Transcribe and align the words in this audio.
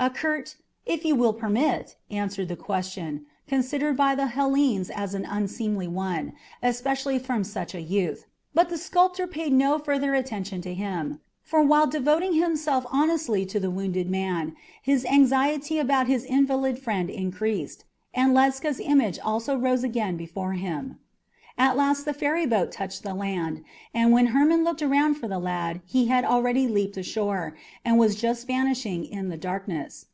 A 0.00 0.10
curt 0.10 0.56
"If 0.84 1.04
you 1.04 1.14
will 1.14 1.32
permit," 1.32 1.94
answered 2.10 2.48
the 2.48 2.56
question, 2.56 3.24
considered 3.46 3.96
by 3.96 4.16
the 4.16 4.26
Hellenes 4.26 4.90
an 4.90 5.24
unseemly 5.24 5.86
one, 5.86 6.32
especially 6.60 7.20
from 7.20 7.44
such 7.44 7.72
a 7.72 7.80
youth; 7.80 8.26
but 8.52 8.68
the 8.68 8.78
sculptor 8.78 9.28
paid 9.28 9.52
no 9.52 9.78
further 9.78 10.12
attention 10.16 10.60
to 10.62 10.74
him, 10.74 11.20
for, 11.40 11.62
while 11.62 11.86
devoting 11.86 12.32
himself 12.34 12.84
honestly 12.90 13.46
to 13.46 13.60
the 13.60 13.70
wounded 13.70 14.10
man, 14.10 14.56
his 14.82 15.04
anxiety 15.04 15.78
about 15.78 16.08
his 16.08 16.24
invalid 16.24 16.80
friend 16.80 17.08
increased, 17.08 17.84
and 18.12 18.34
Ledscha's 18.34 18.80
image 18.80 19.20
also 19.20 19.56
rose 19.56 19.84
again 19.84 20.16
before 20.16 20.54
him. 20.54 20.98
At 21.58 21.76
last 21.76 22.06
the 22.06 22.14
ferryboat 22.14 22.72
touched 22.72 23.02
the 23.02 23.12
land, 23.12 23.62
and 23.92 24.10
when 24.10 24.28
Hermon 24.28 24.64
looked 24.64 24.80
around 24.82 25.16
for 25.16 25.28
the 25.28 25.38
lad 25.38 25.82
he 25.84 26.06
had 26.06 26.24
already 26.24 26.66
leaped 26.66 26.96
ashore, 26.96 27.54
and 27.84 27.98
was 27.98 28.16
just 28.16 28.46
vanishing 28.46 29.04
in 29.04 29.28
the 29.28 29.36
darkness. 29.36 30.06